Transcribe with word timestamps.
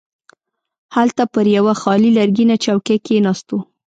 هلته 0.95 1.23
پر 1.33 1.45
یوه 1.57 1.73
خالي 1.81 2.09
لرګینه 2.17 2.55
چوکۍ 2.65 2.97
کښیناستو. 3.05 3.57